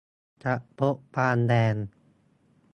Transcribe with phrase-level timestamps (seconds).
[0.43, 1.75] จะพบปานแดง